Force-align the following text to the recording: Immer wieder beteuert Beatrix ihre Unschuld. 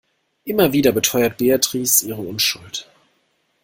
Immer 0.45 0.73
wieder 0.73 0.91
beteuert 0.93 1.37
Beatrix 1.37 2.01
ihre 2.01 2.23
Unschuld. 2.23 2.89